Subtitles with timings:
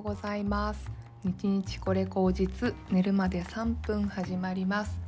[0.00, 0.90] うございます。
[1.24, 4.98] 日日これ口実寝るまで3分始まります、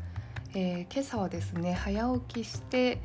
[0.55, 3.01] えー、今朝はですね早起きして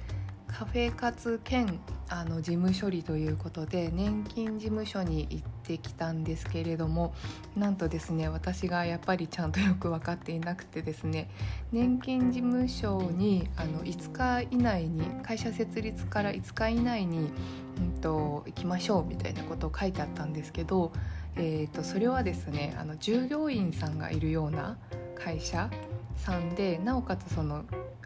[0.48, 1.80] カフェ活兼
[2.10, 7.14] あの事務処理ということで年金事務所に行ってきたんですけれども
[7.56, 11.30] なんとですね私がやっぱりちゃんとよく分かっていなくてですね
[11.74, 17.32] 年金事務所にあの5日以内に会社設立から5日以内に、
[17.78, 20.94] うんと、行きましょうみたいなことを書いてあったんですけど、
[21.36, 24.78] えーと、それはですねあの従業員さんがいるような
[25.16, 25.70] 会社
[26.16, 27.66] さんでなおかつその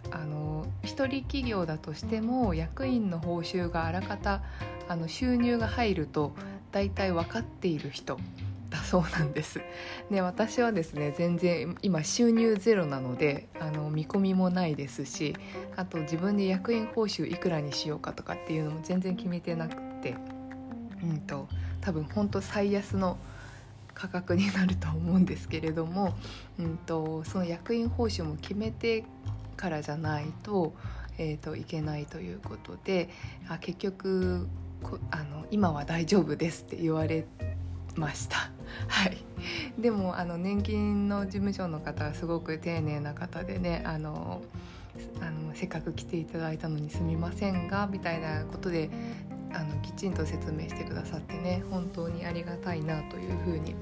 [0.09, 4.41] あの一人企業だとしても役員の報酬があらかた
[4.89, 6.33] あの収入が入ると
[6.71, 8.17] 大体分かっている人
[8.69, 9.61] だそうなんです。
[10.09, 15.35] で私はですね全然今収入ゼロなのであの見込みもないですし
[15.75, 20.15] あと自分で役員報酬いくらにしようかとかっていうのも全然決めてなくて、
[21.03, 21.47] うんと、
[21.81, 23.17] 多分ほんと最安の
[23.93, 26.15] 価格になると思うんですけれども、
[26.57, 29.03] うんと、その役員報酬も決めて
[29.57, 30.73] からじゃないと,、
[31.17, 33.09] えーと、いけないということで
[33.47, 34.47] あ結局
[35.11, 37.25] あの今は大丈夫ですって言われ
[37.95, 38.51] ました。
[38.87, 39.17] はい、
[39.79, 44.41] でもあの年金の事務所の方はすごく丁寧な方でねあの
[45.21, 48.89] あのせっかく来ていただいたのにすみませんがみたいなことで
[49.53, 53.75] あのきちんと説明してくださってね本当にありがたいなというふうに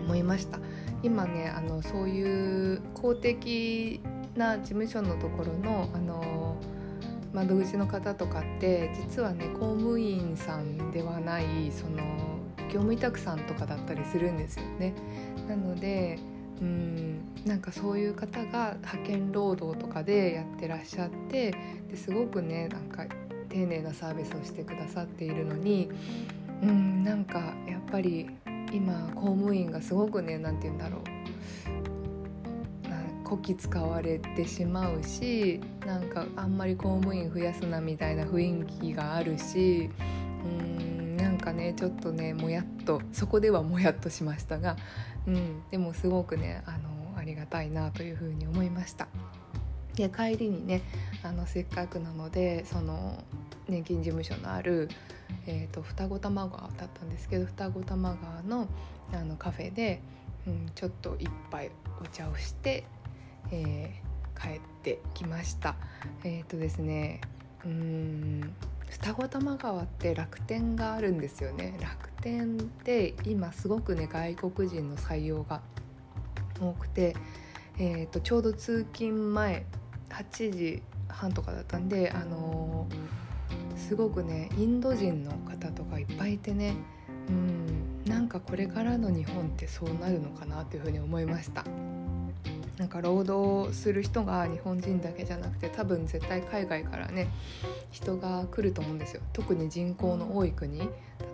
[0.00, 0.58] 思いました
[1.02, 4.00] 今ねあのそういう公的
[4.36, 6.56] な事務所のところのあの
[7.32, 11.98] 窓口の方とかって実はね公務員さんではないその
[12.68, 14.94] 業務委託さんとかだったりするんですよね。
[15.48, 16.18] なので
[16.60, 21.54] うんなんかそういう方が派遣労働とかでやってらっしゃって
[21.88, 23.06] ですごくねなんか
[23.48, 25.90] 丁寧なサービスをしてくださっているのに
[26.62, 28.28] うんなんかやっぱり
[28.72, 31.20] 今公務員がすごくね何て言うんだろう
[33.30, 39.90] こき使われてしまうしなんかあんまり公務員増やすなみたいな雰囲気があるし
[40.44, 44.76] うんなんかねちょっとねもやっとそこではもやっとしましたが、
[45.26, 49.08] うん、でもすごくねあのありがたいなというふうに思いました。
[49.94, 50.82] で帰りにね
[51.22, 53.22] あのせっかくなのでその
[53.68, 54.88] 年金事務所のある、
[55.46, 58.68] えーと、双子玉川だったんですけど双子玉川の
[59.12, 60.00] あのカフェで、
[60.46, 61.70] うん、ちょっと一杯
[62.00, 62.84] お茶をして
[63.52, 64.09] えー、
[64.40, 65.76] 帰ってきました
[66.24, 67.20] えっ、ー、とですね
[67.64, 68.54] うん
[68.88, 75.60] 双子玉川って楽天があるんですよね楽天って今すごくね外国人の採用が
[76.60, 77.14] 多くて、
[77.78, 79.64] えーと、ちょうど通勤前
[80.10, 86.74] 8時半とかだったんで、あのー、すごくねインド人の方とかいっぱいいてね
[87.28, 91.64] うんなんかこれからの日本ってそうなるのかなというふうに思いました。
[92.80, 97.28] なんか労働する人が日本人だけじゃなくて多分絶対海外からね
[97.90, 99.20] 人が来ると思うんですよ。
[99.34, 100.88] 特に人口の多い国。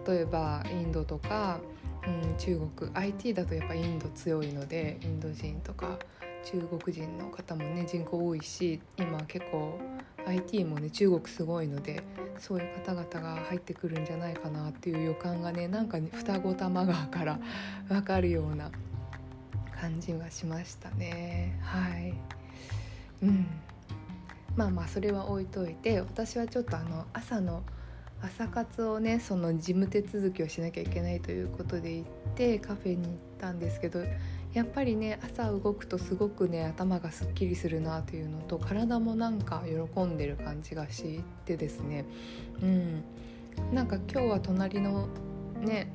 [0.08, 1.60] 例えばインドとか、
[2.04, 2.90] うん、中国。
[2.92, 6.00] IT だとやっぱインド強いのでインド人とか
[6.44, 9.78] 中国人の方もね人口多いし今結構
[10.26, 12.02] IT もね中国すごいので
[12.40, 17.38] そういう方々が入ってくるんじゃないかなっていう予感がねなんか、ね、双子玉川から
[17.88, 18.72] 分かるような
[19.80, 21.58] 感じがしましたね。
[21.62, 22.14] はい。
[23.22, 23.46] うん。
[24.56, 27.62] まあまあそれは置いといて私はちょっとあの朝の
[28.22, 34.00] 朝活をねその事務手続きをしなきゃいけないということで行ってカフェに行ったんですけど
[34.54, 39.62] やっぱりね朝動くとすごくね頭がすっきりするなというのと体もなんか
[39.94, 42.06] 喜んでる感じがしてですね。
[42.62, 43.04] うん。
[43.72, 45.08] なんか今日は隣の
[45.60, 45.92] ね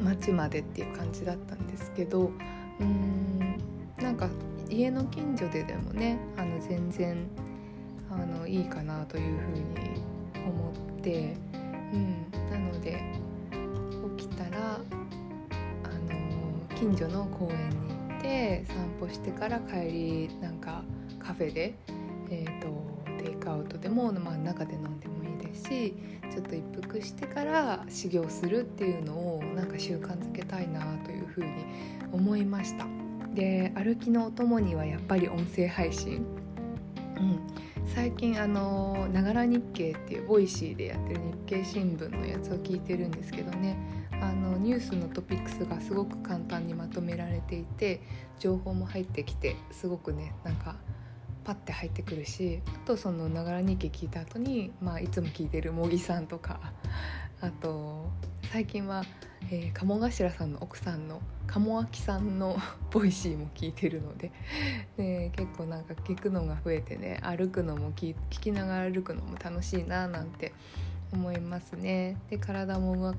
[0.00, 2.30] 町までっていう感じだったんですけど
[2.80, 3.56] うん
[4.00, 4.28] なんか
[4.68, 7.26] 家の近所ででもねあの全然
[8.10, 10.14] あのいいかなというふうに
[10.46, 11.34] 思って、
[11.92, 13.00] うん、なので
[14.18, 17.76] 起きたらあの近所の公園に
[18.10, 20.82] 行って散歩してから帰りなんか
[21.18, 21.74] カフェで、
[22.30, 22.68] えーと、
[23.24, 25.13] テイクアウトでも、まあ、中で飲んでも
[25.54, 25.94] し
[26.30, 31.50] ちょっと一服してから修行するっていうのをなんか習慣づけたいなというふうに
[32.12, 32.86] 思いました。
[33.34, 36.24] で歩きのお供にはやっぱり音声配信。
[37.16, 37.40] うん。
[37.86, 43.76] 最近あのながら日経っていうボイシーでやってる日経新聞のやつを聞いてるんですけどね。
[44.20, 48.00] あのニュースのトピックスがすごく簡単にまとめられていて
[48.38, 50.76] 情報も入ってきてすごくねなんか
[51.44, 56.58] パッて入ってくるしあとそのながら日記聞いた後にまあいつも聞いてる茂木さんとか
[57.40, 58.06] あと
[58.50, 59.04] 最近は
[59.50, 62.56] えー、鴨頭さんの奥さんの鴨明さんの
[62.90, 64.32] ボイシーも聞いてるので
[64.96, 70.52] で結構なんか聞くのが増えてね歩くのも聞きながら歩くのも楽しいななんて
[71.12, 72.16] 思いますね。
[72.28, 73.14] で体も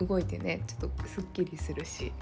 [0.00, 2.12] 動いてねちょっとすっきりするし、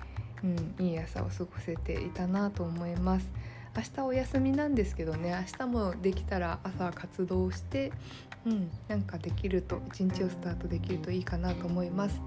[0.42, 0.46] う
[0.82, 3.32] ん、いい朝を過ごせていたなと思います。
[3.76, 7.92] 明日お休みなんですけどね明日もできたら朝活動して
[8.46, 12.20] うんなんかできると一日をスタートできるといいかなと思います。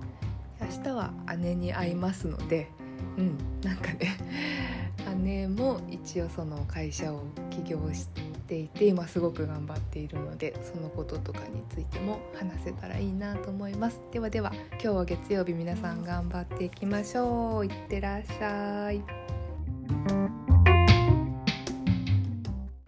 [0.61, 2.69] 明日は姉に会いますので
[3.17, 4.17] うんなんかね
[5.23, 8.07] 姉も一応その会社を起業し
[8.47, 14.01] ていて今すごく頑張っているのでそのこととかについても話せたらいいなと思います。
[14.11, 17.65] ではでは今日は月曜日皆さん頑張っていきましょう。
[17.65, 19.01] いってらっしゃい。